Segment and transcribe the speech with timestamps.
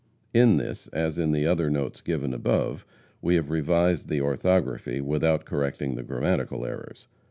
[0.33, 2.87] In this, as in the other notes given above,
[3.21, 7.05] we have revised the orthography, without correcting the grammatical errors.